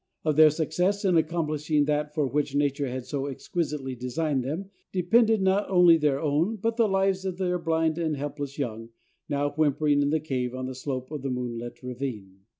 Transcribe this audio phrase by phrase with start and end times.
[0.25, 5.43] On their success in accomplishing that for which nature had so exquisitely designed them depended
[5.43, 8.89] not only their own, but the lives of their blind and helpless young,
[9.29, 12.39] now whimpering in the cave on the slope of the moon lit ravine.